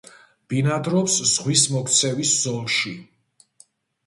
ბინადრობს 0.53 1.17
ზღვის 1.33 1.67
მოქცევის 1.75 2.33
ზოლში. 2.47 2.97